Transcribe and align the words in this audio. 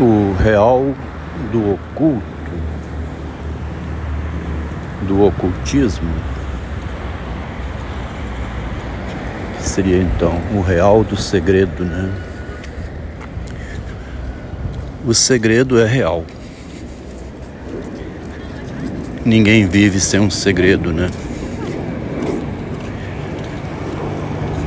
o 0.00 0.32
real 0.42 0.94
do 1.52 1.74
oculto, 1.74 2.22
do 5.06 5.26
ocultismo, 5.26 6.10
que 9.58 9.68
seria 9.68 9.98
então 9.98 10.32
o 10.54 10.62
real 10.62 11.04
do 11.04 11.16
segredo, 11.16 11.84
né? 11.84 12.10
O 15.06 15.12
segredo 15.12 15.78
é 15.78 15.86
real. 15.86 16.24
Ninguém 19.22 19.66
vive 19.66 20.00
sem 20.00 20.18
um 20.18 20.30
segredo, 20.30 20.94
né? 20.94 21.10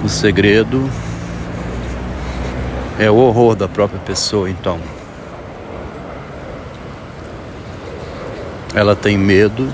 O 0.04 0.10
segredo 0.10 0.88
é 3.00 3.10
o 3.10 3.16
horror 3.16 3.56
da 3.56 3.68
própria 3.68 4.00
pessoa, 4.00 4.48
então. 4.48 4.78
Ela 8.76 8.96
tem 8.96 9.18
medo 9.18 9.72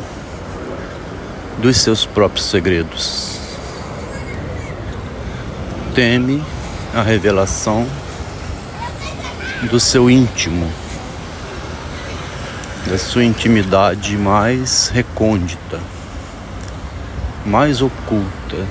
dos 1.57 1.77
seus 1.77 2.05
próprios 2.05 2.45
segredos. 2.47 3.39
Teme 5.95 6.43
a 6.93 7.01
revelação 7.01 7.87
do 9.69 9.79
seu 9.79 10.09
íntimo, 10.09 10.69
da 12.87 12.97
sua 12.97 13.23
intimidade 13.23 14.17
mais 14.17 14.89
recôndita, 14.89 15.79
mais 17.45 17.81
oculta, 17.81 18.67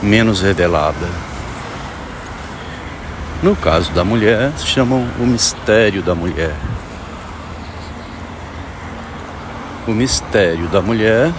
menos 0.00 0.40
revelada. 0.40 1.08
No 3.42 3.56
caso 3.56 3.90
da 3.90 4.04
mulher, 4.04 4.52
chamam 4.58 5.04
o 5.18 5.26
mistério 5.26 6.00
da 6.00 6.14
mulher. 6.14 6.54
O 9.84 9.90
mistério 9.90 10.68
da 10.68 10.80
mulher 10.80 11.32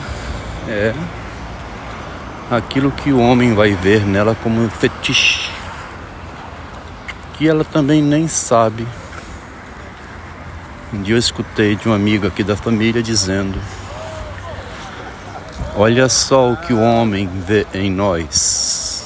é 0.68 0.94
aquilo 2.52 2.92
que 2.92 3.14
o 3.14 3.18
homem 3.18 3.56
vai 3.56 3.74
ver 3.74 4.06
nela 4.06 4.36
como 4.36 4.62
um 4.62 4.70
fetiche, 4.70 5.50
que 7.34 7.48
ela 7.48 7.64
também 7.64 8.02
nem 8.02 8.28
sabe. 8.28 8.86
Um 10.92 11.02
dia 11.02 11.16
eu 11.16 11.20
escutei 11.20 11.78
de 11.78 11.88
uma 11.88 11.96
amiga 11.96 12.28
aqui 12.28 12.44
da 12.44 12.58
família 12.58 13.02
dizendo: 13.02 13.58
Olha 15.78 16.10
só 16.10 16.52
o 16.52 16.58
que 16.58 16.74
o 16.74 16.82
homem 16.82 17.30
vê 17.48 17.66
em 17.74 17.90
nós. 17.90 19.06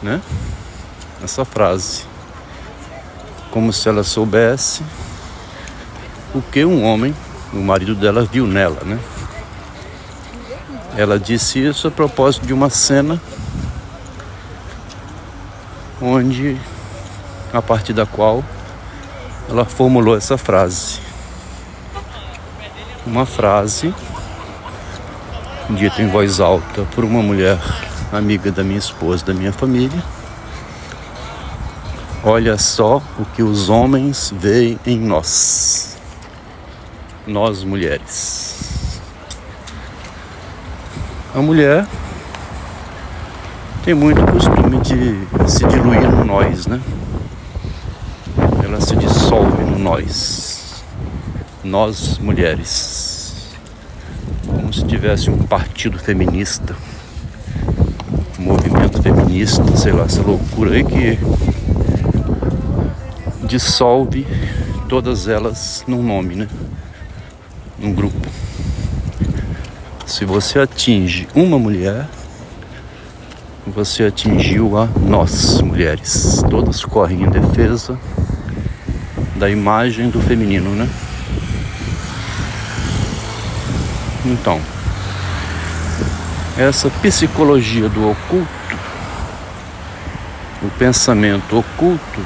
Né? 0.00 0.20
Essa 1.20 1.44
frase. 1.44 2.04
Como 3.50 3.72
se 3.72 3.88
ela 3.88 4.04
soubesse 4.04 4.84
o 6.34 6.40
que 6.40 6.64
um 6.64 6.84
homem, 6.84 7.14
o 7.52 7.58
marido 7.58 7.94
dela, 7.94 8.24
viu 8.24 8.46
nela, 8.46 8.80
né? 8.84 8.98
Ela 10.96 11.18
disse 11.18 11.58
isso 11.58 11.88
a 11.88 11.90
propósito 11.90 12.46
de 12.46 12.52
uma 12.52 12.70
cena 12.70 13.20
onde, 16.00 16.58
a 17.52 17.62
partir 17.62 17.92
da 17.92 18.06
qual 18.06 18.44
ela 19.48 19.64
formulou 19.64 20.16
essa 20.16 20.36
frase. 20.38 21.00
Uma 23.06 23.26
frase 23.26 23.94
dita 25.70 26.02
em 26.02 26.08
voz 26.08 26.40
alta 26.40 26.82
por 26.94 27.04
uma 27.04 27.22
mulher 27.22 27.58
amiga 28.12 28.50
da 28.50 28.62
minha 28.62 28.78
esposa, 28.78 29.24
da 29.26 29.34
minha 29.34 29.52
família. 29.52 30.02
Olha 32.24 32.56
só 32.56 33.02
o 33.18 33.24
que 33.24 33.42
os 33.42 33.68
homens 33.68 34.32
veem 34.36 34.78
em 34.86 34.98
nós 34.98 35.91
nós 37.26 37.62
mulheres. 37.62 39.00
A 41.34 41.40
mulher 41.40 41.86
tem 43.84 43.94
muito 43.94 44.20
costume 44.26 44.80
de 44.80 45.50
se 45.50 45.64
diluir 45.66 46.10
no 46.10 46.24
nós, 46.24 46.66
né? 46.66 46.80
Ela 48.62 48.80
se 48.80 48.94
dissolve 48.96 49.62
no 49.64 49.78
nós. 49.78 50.82
Nós 51.64 52.18
mulheres. 52.18 53.50
Como 54.46 54.72
se 54.72 54.84
tivesse 54.84 55.30
um 55.30 55.38
partido 55.38 55.98
feminista, 55.98 56.76
um 58.38 58.42
movimento 58.42 59.02
feminista, 59.02 59.76
sei 59.76 59.92
lá, 59.92 60.04
essa 60.04 60.22
loucura 60.22 60.72
aí 60.72 60.84
que 60.84 61.18
dissolve 63.46 64.26
todas 64.88 65.28
elas 65.28 65.84
num 65.86 66.02
nome, 66.02 66.34
né? 66.34 66.48
Um 67.82 67.92
grupo. 67.92 68.28
Se 70.06 70.24
você 70.24 70.60
atinge 70.60 71.26
uma 71.34 71.58
mulher, 71.58 72.06
você 73.66 74.04
atingiu 74.04 74.78
a 74.78 74.86
nós, 74.86 75.60
mulheres. 75.60 76.42
Todas 76.48 76.84
correm 76.84 77.24
em 77.24 77.28
defesa 77.28 77.98
da 79.36 79.50
imagem 79.50 80.10
do 80.10 80.20
feminino, 80.20 80.70
né? 80.70 80.88
Então, 84.24 84.60
essa 86.56 86.88
psicologia 86.88 87.88
do 87.88 88.08
oculto, 88.08 88.48
o 90.62 90.70
pensamento 90.78 91.58
oculto, 91.58 92.20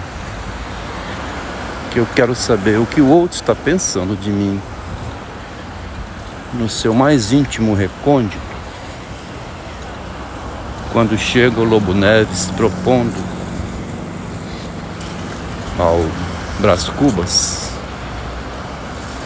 que 1.91 1.99
eu 1.99 2.06
quero 2.15 2.34
saber 2.34 2.78
o 2.78 2.84
que 2.84 3.00
o 3.00 3.09
outro 3.09 3.37
está 3.37 3.55
pensando 3.55 4.15
de 4.15 4.28
mim 4.28 4.61
no 6.56 6.69
seu 6.69 6.94
mais 6.94 7.33
íntimo 7.33 7.75
recôndito, 7.75 8.37
quando 10.93 11.17
chega 11.19 11.61
o 11.61 11.65
Lobo 11.65 11.93
Neves 11.93 12.47
propondo 12.56 13.15
ao 15.78 16.05
Brás 16.59 16.89
Cubas 16.89 17.71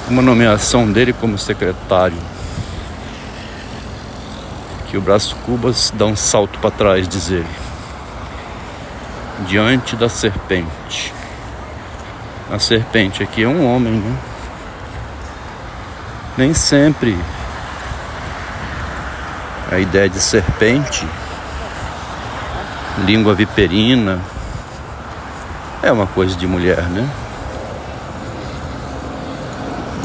uma 0.09 0.21
nomeação 0.21 0.91
dele 0.91 1.13
como 1.13 1.39
secretário, 1.39 2.17
que 4.89 4.97
o 4.97 5.01
Brás 5.01 5.33
Cubas 5.47 5.93
dá 5.95 6.05
um 6.07 6.17
salto 6.17 6.59
para 6.59 6.73
trás, 6.73 7.07
diz 7.07 7.31
ele, 7.31 7.47
diante 9.47 9.95
da 9.95 10.09
serpente. 10.09 11.15
A 12.51 12.59
serpente 12.59 13.23
aqui 13.23 13.45
é 13.45 13.49
um 13.49 13.73
homem, 13.73 13.93
né? 13.93 14.30
Nem 16.41 16.55
sempre 16.55 17.15
a 19.71 19.79
ideia 19.79 20.09
de 20.09 20.19
serpente, 20.19 21.07
língua 23.05 23.35
viperina, 23.35 24.19
é 25.83 25.93
uma 25.93 26.07
coisa 26.07 26.35
de 26.35 26.47
mulher, 26.47 26.81
né? 26.85 27.07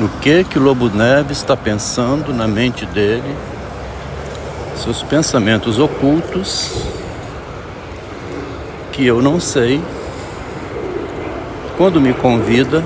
O 0.02 0.10
que 0.20 0.44
que 0.44 0.60
o 0.60 0.62
Lobo 0.62 0.90
Neves 0.90 1.38
está 1.38 1.56
pensando 1.56 2.34
na 2.34 2.50
mente 2.50 2.86
dele, 2.86 3.34
seus 4.84 5.02
pensamentos 5.04 5.80
ocultos, 5.80 6.84
que 8.92 9.06
eu 9.06 9.22
não 9.22 9.40
sei. 9.40 9.82
Quando 11.78 12.02
me 12.02 12.14
convida, 12.14 12.84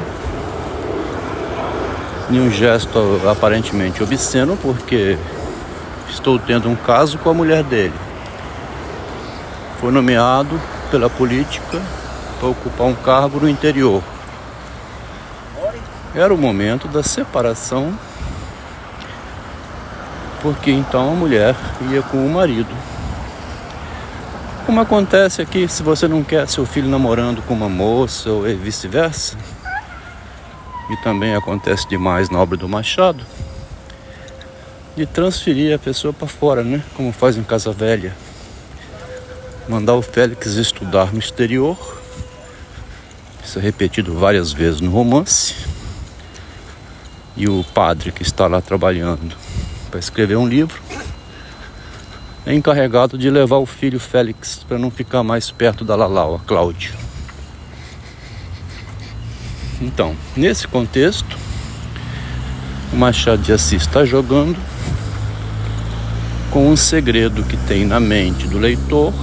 em 2.30 2.40
um 2.40 2.52
gesto 2.52 3.00
aparentemente 3.30 4.04
obsceno, 4.04 4.58
porque 4.62 5.18
estou 6.10 6.38
tendo 6.38 6.70
um 6.70 6.76
caso 6.76 7.18
com 7.18 7.30
a 7.30 7.34
mulher 7.34 7.64
dele. 7.64 7.94
Foi 9.80 9.92
nomeado 9.92 10.60
pela 10.92 11.10
política 11.10 11.82
para 12.40 12.50
ocupar 12.50 12.88
um 12.88 12.96
cargo 12.96 13.40
no 13.40 13.50
interior. 13.50 14.04
Era 16.14 16.34
o 16.34 16.38
momento 16.38 16.88
da 16.88 17.04
separação, 17.04 17.94
porque 20.42 20.72
então 20.72 21.12
a 21.12 21.16
mulher 21.16 21.56
ia 21.92 22.02
com 22.02 22.26
o 22.26 22.30
marido. 22.30 22.74
Como 24.66 24.82
acontece 24.82 25.42
aqui, 25.42 25.68
se 25.68 25.82
você 25.82 26.08
não 26.08 26.24
quer 26.24 26.48
seu 26.48 26.66
filho 26.66 26.88
namorando 26.88 27.42
com 27.42 27.54
uma 27.54 27.70
moça 27.70 28.30
ou 28.30 28.44
vice-versa, 28.44 29.36
e 30.90 30.98
também 30.98 31.36
acontece 31.36 31.88
demais 31.88 32.30
na 32.30 32.40
obra 32.40 32.58
do 32.58 32.68
Machado, 32.68 33.24
de 34.96 35.06
transferir 35.06 35.74
a 35.74 35.80
pessoa 35.80 36.12
para 36.12 36.28
fora, 36.28 36.64
né? 36.64 36.84
Como 36.96 37.12
faz 37.12 37.38
em 37.38 37.44
Casa 37.44 37.72
Velha. 37.72 38.16
Mandar 39.68 39.94
o 39.94 40.02
Félix 40.02 40.56
estudar 40.56 41.14
no 41.14 41.20
exterior. 41.20 41.78
Isso 43.44 43.60
é 43.60 43.62
repetido 43.62 44.14
várias 44.18 44.52
vezes 44.52 44.82
no 44.82 44.92
romance. 44.92 45.56
E 47.38 47.48
o 47.48 47.64
padre 47.64 48.12
que 48.12 48.24
está 48.24 48.48
lá 48.48 48.60
trabalhando 48.60 49.36
para 49.90 50.00
escrever 50.00 50.36
um 50.36 50.48
livro 50.48 50.82
é 52.46 52.54
encarregado 52.54 53.18
de 53.18 53.30
levar 53.30 53.58
o 53.58 53.66
filho 53.66 54.00
Félix 54.00 54.66
para 54.68 54.78
não 54.78 54.90
ficar 54.90 55.24
mais 55.24 55.52
perto 55.52 55.86
da 55.86 55.96
Lalau, 55.96 56.36
a 56.36 56.40
Cláudia. 56.40 56.99
Então, 59.82 60.14
nesse 60.36 60.68
contexto, 60.68 61.38
o 62.92 62.98
Machado 62.98 63.42
de 63.42 63.54
Assis 63.54 63.82
está 63.82 64.04
jogando 64.04 64.58
com 66.52 66.68
um 66.68 66.76
segredo 66.76 67.44
que 67.44 67.56
tem 67.56 67.86
na 67.86 68.00
mente 68.00 68.46
do 68.48 68.58
leitor, 68.58 69.14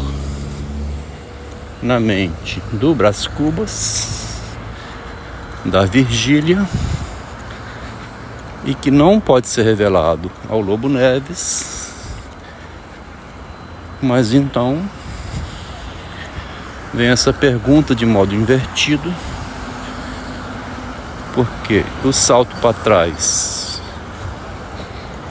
na 1.83 2.01
mente 2.01 2.63
do 2.73 2.95
Brás 2.95 3.27
Cubas, 3.27 4.41
da 5.63 5.85
Virgília, 5.85 6.67
e 8.65 8.75
que 8.75 8.91
não 8.91 9.21
pode 9.21 9.49
ser 9.49 9.63
revelado 9.63 10.31
ao 10.49 10.61
Lobo 10.61 10.89
Neves, 10.89 11.93
mas 14.01 14.33
então 14.33 14.83
vem 16.95 17.09
essa 17.09 17.33
pergunta 17.33 17.95
de 17.95 18.07
modo 18.07 18.35
invertido 18.35 19.13
porque 21.37 21.85
o 22.03 22.13
salto 22.15 22.57
para 22.63 22.73
trás, 22.73 23.83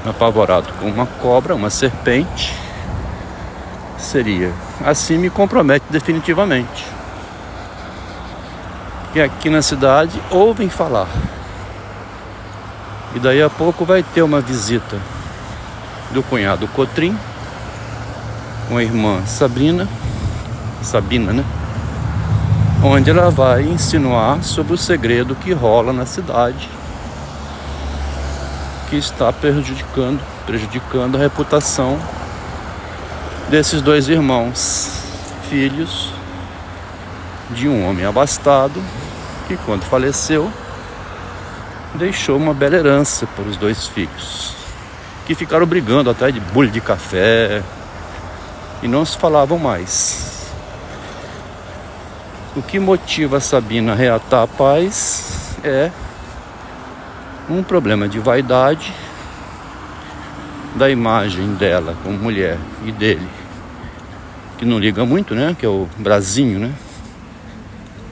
apavorado 0.05 0.71
com 0.79 0.85
uma 0.85 1.07
cobra, 1.07 1.55
uma 1.55 1.71
serpente, 1.71 2.55
seria 3.97 4.53
assim 4.85 5.17
me 5.17 5.31
compromete 5.31 5.85
definitivamente. 5.89 6.85
E 9.15 9.21
aqui 9.21 9.49
na 9.49 9.63
cidade 9.63 10.21
ouvem 10.29 10.69
falar. 10.69 11.07
E 13.15 13.19
daí 13.19 13.41
a 13.41 13.49
pouco 13.49 13.83
vai 13.83 14.03
ter 14.03 14.21
uma 14.21 14.41
visita 14.41 14.99
do 16.11 16.21
cunhado 16.21 16.67
Cotrim 16.67 17.17
com 18.69 18.77
a 18.77 18.83
irmã 18.83 19.25
Sabrina, 19.25 19.87
Sabina, 20.83 21.33
né? 21.33 21.43
Onde 22.87 23.09
ela 23.09 23.31
vai 23.31 23.63
insinuar 23.63 24.43
sobre 24.43 24.73
o 24.73 24.77
segredo 24.77 25.35
que 25.35 25.51
rola 25.51 25.91
na 25.91 26.05
cidade, 26.05 26.69
que 28.89 28.95
está 28.95 29.33
prejudicando, 29.33 30.21
prejudicando 30.45 31.15
a 31.15 31.19
reputação 31.19 31.97
desses 33.49 33.81
dois 33.81 34.07
irmãos, 34.07 35.01
filhos 35.49 36.13
de 37.49 37.67
um 37.67 37.87
homem 37.89 38.05
abastado 38.05 38.79
que 39.47 39.57
quando 39.57 39.83
faleceu 39.83 40.51
deixou 41.95 42.37
uma 42.37 42.53
bela 42.53 42.75
herança 42.75 43.25
para 43.25 43.45
os 43.45 43.57
dois 43.57 43.87
filhos, 43.87 44.53
que 45.25 45.33
ficaram 45.33 45.65
brigando 45.65 46.11
até 46.11 46.29
de 46.29 46.39
bulho 46.39 46.69
de 46.69 46.81
café 46.81 47.63
e 48.83 48.87
não 48.87 49.03
se 49.03 49.17
falavam 49.17 49.57
mais. 49.57 50.34
O 52.55 52.61
que 52.61 52.79
motiva 52.79 53.41
Sabina 53.41 53.91
a 53.91 53.95
reatar 53.95 54.43
a 54.43 54.47
paz 54.47 55.57
é 55.61 55.91
um 57.49 57.61
problema 57.61 58.07
de 58.07 58.17
vaidade 58.17 58.93
da 60.73 60.89
imagem 60.89 61.53
dela 61.55 61.97
como 62.01 62.17
mulher 62.17 62.57
e 62.85 62.93
dele, 62.93 63.27
que 64.57 64.63
não 64.63 64.79
liga 64.79 65.05
muito, 65.05 65.35
né? 65.35 65.53
Que 65.59 65.65
é 65.65 65.69
o 65.69 65.85
Brasinho, 65.97 66.57
né? 66.57 66.71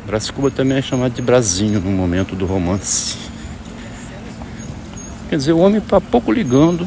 Brás 0.06 0.30
Cuba 0.30 0.52
também 0.52 0.78
é 0.78 0.82
chamado 0.82 1.14
de 1.14 1.22
Brasinho 1.22 1.80
no 1.80 1.92
momento 1.92 2.36
do 2.36 2.46
romance. 2.46 3.18
Quer 5.30 5.38
dizer, 5.38 5.54
o 5.54 5.60
homem 5.60 5.78
está 5.78 6.02
pouco 6.02 6.34
ligando 6.34 6.86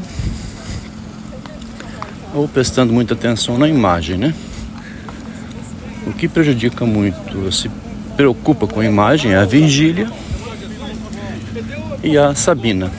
ou 2.35 2.47
prestando 2.47 2.93
muita 2.93 3.15
atenção 3.15 3.57
na 3.57 3.67
imagem, 3.67 4.19
né? 4.19 4.35
O 6.07 6.13
que 6.13 6.29
prejudica 6.29 6.87
muito, 6.87 7.51
se 7.51 7.69
preocupa 8.17 8.67
com 8.67 8.79
a 8.81 8.85
imagem 8.85 9.33
é 9.33 9.37
a 9.37 9.45
Virgília 9.45 10.09
e 12.03 12.17
a 12.17 12.33
Sabina, 12.33 12.93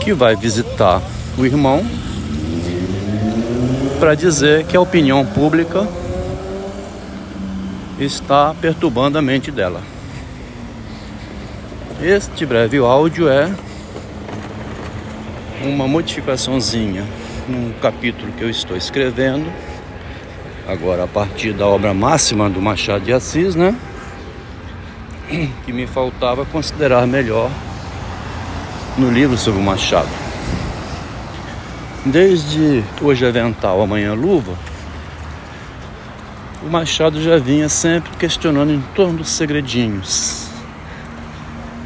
que 0.00 0.14
vai 0.14 0.36
visitar 0.36 1.02
o 1.36 1.44
irmão 1.44 1.84
para 3.98 4.14
dizer 4.14 4.64
que 4.66 4.76
a 4.76 4.80
opinião 4.80 5.26
pública 5.26 5.86
está 7.98 8.54
perturbando 8.54 9.18
a 9.18 9.22
mente 9.22 9.50
dela. 9.50 9.82
Este 12.00 12.46
breve 12.46 12.78
áudio 12.78 13.28
é 13.28 13.50
uma 15.64 15.88
modificaçãozinha 15.88 17.04
num 17.48 17.72
capítulo 17.80 18.30
que 18.32 18.44
eu 18.44 18.50
estou 18.50 18.76
escrevendo 18.76 19.50
agora 20.68 21.04
a 21.04 21.06
partir 21.06 21.52
da 21.52 21.66
obra 21.66 21.94
máxima 21.94 22.50
do 22.50 22.60
Machado 22.60 23.04
de 23.04 23.12
Assis, 23.12 23.54
né? 23.54 23.74
Que 25.64 25.72
me 25.72 25.86
faltava 25.86 26.44
considerar 26.44 27.06
melhor 27.06 27.50
no 28.98 29.10
livro 29.10 29.36
sobre 29.36 29.60
o 29.60 29.62
Machado. 29.62 30.08
Desde 32.04 32.84
hoje 33.00 33.26
avental, 33.26 33.82
amanhã 33.82 34.14
luva, 34.14 34.54
o 36.64 36.68
Machado 36.68 37.20
já 37.22 37.36
vinha 37.38 37.68
sempre 37.68 38.10
questionando 38.16 38.72
em 38.72 38.80
torno 38.94 39.18
dos 39.18 39.28
segredinhos 39.28 40.46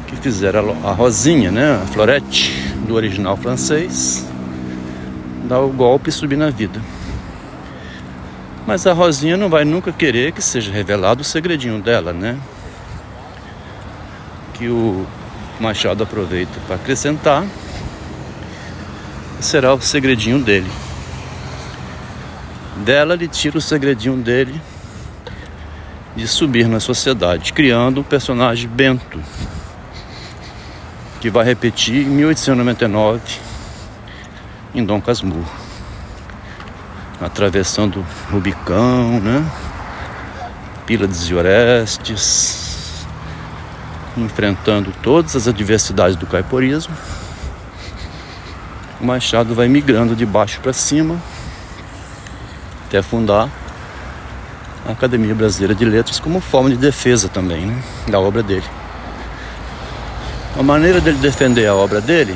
que 0.07 0.15
fizeram 0.15 0.75
a 0.83 0.91
Rosinha, 0.91 1.51
né? 1.51 1.79
A 1.81 1.87
Florete, 1.87 2.51
do 2.87 2.95
original 2.95 3.37
francês, 3.37 4.25
dar 5.47 5.59
o 5.61 5.69
golpe 5.69 6.09
e 6.09 6.11
subir 6.11 6.37
na 6.37 6.49
vida. 6.49 6.79
Mas 8.65 8.85
a 8.85 8.93
Rosinha 8.93 9.35
não 9.35 9.49
vai 9.49 9.65
nunca 9.65 9.91
querer 9.91 10.31
que 10.31 10.41
seja 10.41 10.71
revelado 10.71 11.21
o 11.21 11.25
segredinho 11.25 11.81
dela, 11.81 12.13
né? 12.13 12.39
Que 14.53 14.67
o 14.67 15.05
Machado 15.59 16.03
aproveita 16.03 16.59
para 16.67 16.75
acrescentar 16.75 17.45
será 19.39 19.73
o 19.73 19.81
segredinho 19.81 20.39
dele. 20.39 20.69
Dela 22.77 23.15
ele 23.15 23.27
tira 23.27 23.57
o 23.57 23.61
segredinho 23.61 24.17
dele 24.17 24.61
de 26.15 26.27
subir 26.27 26.67
na 26.67 26.79
sociedade, 26.79 27.53
criando 27.53 28.01
o 28.01 28.03
personagem 28.03 28.69
Bento, 28.69 29.21
que 31.19 31.29
vai 31.29 31.45
repetir 31.45 32.05
em 32.05 32.09
1899 32.09 33.21
em 34.75 34.85
Dom 34.85 35.01
Casmurro 35.01 35.60
atravessando 37.21 38.05
Rubicão, 38.31 39.19
né? 39.19 39.45
Pílades 40.85 41.29
e 41.29 41.35
Orestes, 41.35 43.05
enfrentando 44.17 44.91
todas 45.03 45.35
as 45.35 45.47
adversidades 45.47 46.15
do 46.15 46.25
caiporismo. 46.25 46.93
O 48.99 49.05
Machado 49.05 49.53
vai 49.53 49.67
migrando 49.67 50.15
de 50.15 50.25
baixo 50.25 50.59
para 50.59 50.73
cima 50.73 51.17
até 52.87 53.01
fundar 53.01 53.49
a 54.85 54.91
Academia 54.91 55.33
Brasileira 55.33 55.73
de 55.73 55.85
Letras 55.85 56.19
como 56.19 56.41
forma 56.41 56.69
de 56.69 56.75
defesa 56.75 57.29
também 57.29 57.67
né, 57.67 57.81
da 58.09 58.19
obra 58.19 58.43
dele. 58.43 58.65
A 60.59 60.63
maneira 60.63 60.99
dele 60.99 61.17
defender 61.19 61.67
a 61.67 61.73
obra 61.73 62.01
dele 62.01 62.35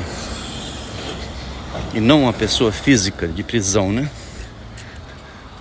e 1.92 2.00
não 2.00 2.22
uma 2.22 2.32
pessoa 2.32 2.72
física 2.72 3.28
de 3.28 3.42
prisão, 3.42 3.92
né? 3.92 4.08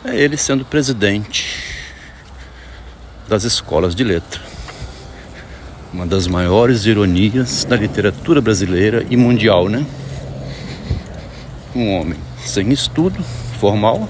É 0.07 0.15
ele 0.15 0.37
sendo 0.37 0.63
presidente 0.63 1.45
das 3.27 3.43
escolas 3.43 3.95
de 3.95 4.03
letra. 4.03 4.39
Uma 5.91 6.05
das 6.05 6.27
maiores 6.27 6.85
ironias 6.85 7.63
da 7.63 7.75
literatura 7.75 8.41
brasileira 8.41 9.05
e 9.09 9.17
mundial, 9.17 9.67
né? 9.67 9.85
Um 11.75 11.91
homem 11.93 12.19
sem 12.37 12.71
estudo 12.71 13.23
formal 13.59 14.07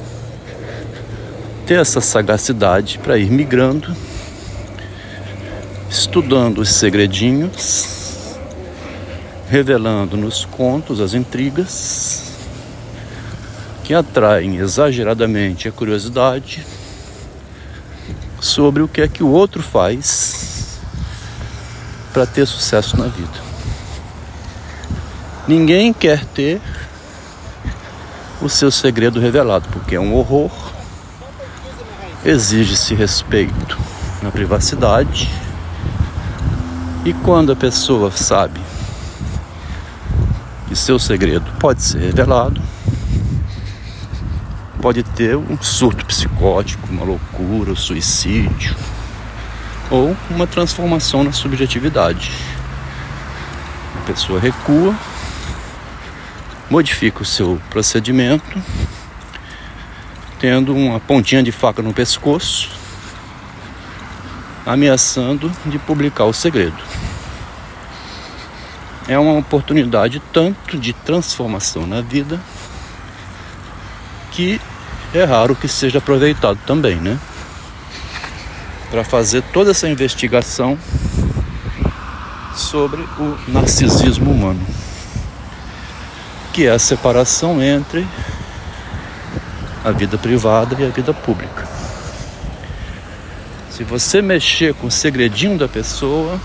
ter 1.65 1.79
essa 1.79 2.01
sagacidade 2.01 2.99
para 2.99 3.17
ir 3.17 3.31
migrando, 3.31 3.95
estudando 5.89 6.59
os 6.59 6.69
segredinhos, 6.69 8.35
revelando 9.49 10.17
nos 10.17 10.45
contos 10.45 10.99
as 10.99 11.13
intrigas 11.13 12.24
que 13.85 13.93
atraem 13.93 14.57
exageradamente 14.57 15.67
a 15.67 15.71
curiosidade 15.71 16.65
sobre 18.41 18.81
o 18.81 18.87
que 18.87 18.99
é 18.99 19.07
que 19.07 19.21
o 19.21 19.29
outro 19.29 19.61
faz 19.61 20.79
para 22.11 22.25
ter 22.25 22.47
sucesso 22.47 22.97
na 22.97 23.05
vida. 23.05 23.45
Ninguém 25.47 25.93
quer 25.93 26.25
ter 26.25 26.59
o 28.41 28.49
seu 28.49 28.71
segredo 28.71 29.19
revelado, 29.19 29.69
porque 29.69 29.93
é 29.93 29.99
um 29.99 30.15
horror. 30.15 30.51
Exige-se 32.25 32.95
respeito 32.95 33.77
na 34.23 34.31
privacidade. 34.31 35.29
E 37.05 37.13
quando 37.13 37.51
a 37.51 37.55
pessoa 37.55 38.09
sabe 38.09 38.59
que 40.67 40.75
seu 40.75 40.97
segredo 40.97 41.45
pode 41.59 41.83
ser 41.83 41.99
revelado, 41.99 42.59
pode 44.81 45.03
ter 45.03 45.35
um 45.35 45.61
surto 45.61 46.05
psicótico, 46.05 46.87
uma 46.89 47.03
loucura, 47.03 47.71
um 47.71 47.75
suicídio, 47.75 48.75
ou 49.89 50.15
uma 50.29 50.47
transformação 50.47 51.23
na 51.23 51.31
subjetividade. 51.31 52.31
A 53.97 54.05
pessoa 54.05 54.39
recua, 54.39 54.95
modifica 56.69 57.21
o 57.21 57.25
seu 57.25 57.61
procedimento, 57.69 58.61
tendo 60.39 60.75
uma 60.75 60.99
pontinha 60.99 61.41
de 61.41 61.51
faca 61.51 61.81
no 61.81 61.93
pescoço, 61.93 62.69
ameaçando 64.65 65.51
de 65.65 65.77
publicar 65.77 66.25
o 66.25 66.33
segredo. 66.33 66.83
É 69.07 69.17
uma 69.19 69.33
oportunidade 69.33 70.21
tanto 70.33 70.77
de 70.79 70.91
transformação 70.91 71.85
na 71.85 72.01
vida 72.01 72.39
que 74.35 74.59
é 75.13 75.23
raro 75.23 75.55
que 75.55 75.67
seja 75.67 75.99
aproveitado 75.99 76.59
também, 76.67 76.97
né? 76.97 77.17
Para 78.91 79.03
fazer 79.03 79.41
toda 79.53 79.71
essa 79.71 79.87
investigação 79.87 80.77
sobre 82.53 83.01
o 83.01 83.37
narcisismo 83.47 84.31
humano, 84.31 84.59
que 86.51 86.67
é 86.67 86.71
a 86.71 86.79
separação 86.79 87.63
entre 87.63 88.05
a 89.83 89.91
vida 89.91 90.17
privada 90.17 90.75
e 90.79 90.85
a 90.85 90.89
vida 90.89 91.13
pública. 91.13 91.65
Se 93.71 93.83
você 93.83 94.21
mexer 94.21 94.73
com 94.73 94.87
o 94.87 94.91
segredinho 94.91 95.57
da 95.57 95.67
pessoa, 95.67 96.39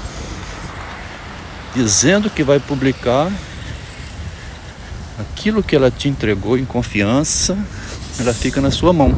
dizendo 1.75 2.30
que 2.30 2.42
vai 2.44 2.61
publicar 2.61 3.30
aquilo 5.18 5.62
que 5.62 5.76
ela 5.76 5.90
te 5.90 6.09
entregou 6.09 6.59
em 6.59 6.64
confiança, 6.64 7.56
ela 8.21 8.35
fica 8.35 8.61
na 8.61 8.71
sua 8.71 8.93
mão. 8.93 9.17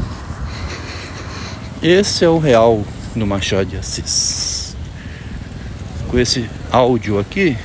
Esse 1.83 2.25
é 2.25 2.29
o 2.29 2.39
real 2.39 2.85
do 3.17 3.27
Machado 3.27 3.67
de 3.67 3.77
Assis. 3.77 4.77
Com 6.09 6.19
esse 6.19 6.49
áudio 6.71 7.19
aqui, 7.19 7.57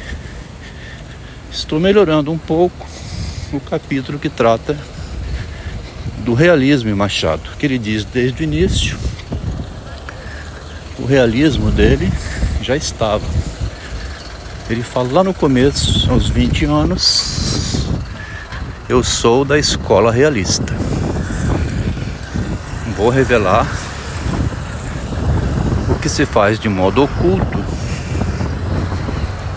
estou 1.51 1.79
melhorando 1.79 2.31
um 2.31 2.37
pouco 2.37 2.87
o 3.53 3.59
capítulo 3.59 4.17
que 4.17 4.29
trata 4.29 4.75
do 6.25 6.33
realismo 6.33 6.89
em 6.89 6.95
Machado, 6.95 7.51
que 7.59 7.65
ele 7.67 7.77
diz 7.77 8.03
desde 8.03 8.41
o 8.41 8.43
início, 8.43 8.97
o 10.97 11.05
realismo 11.05 11.69
dele 11.69 12.11
já 12.63 12.75
estava. 12.75 13.25
Ele 14.69 14.81
fala 14.81 15.11
lá 15.11 15.23
no 15.23 15.33
começo, 15.33 16.09
aos 16.11 16.27
20 16.27 16.65
anos, 16.65 17.85
eu 18.89 19.03
sou 19.03 19.45
da 19.45 19.59
escola 19.59 20.11
realista. 20.11 20.86
Vou 22.97 23.09
revelar 23.09 23.67
o 25.87 25.99
que 25.99 26.09
se 26.09 26.25
faz 26.25 26.59
de 26.59 26.67
modo 26.67 27.03
oculto 27.03 27.63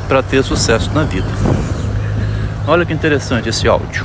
para 0.06 0.22
ter 0.22 0.44
sucesso 0.44 0.92
na 0.92 1.04
vida. 1.04 1.26
Olha 2.66 2.84
que 2.84 2.92
interessante 2.92 3.48
esse 3.48 3.66
áudio. 3.66 4.04